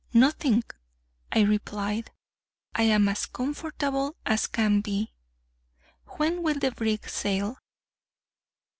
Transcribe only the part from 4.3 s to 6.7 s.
can be; when will